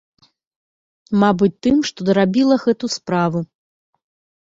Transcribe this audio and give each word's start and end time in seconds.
Мабыць, 1.25 1.51
тым, 1.69 1.77
што 1.91 1.99
дарабіла 2.09 2.61
гэту 2.67 2.85
справу. 2.99 3.47